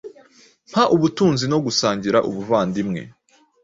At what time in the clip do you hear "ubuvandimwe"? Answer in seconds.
2.29-3.01